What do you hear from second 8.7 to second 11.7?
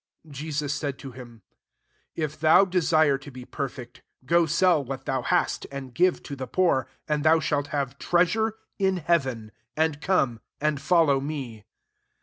in hea ven: and come and follow me."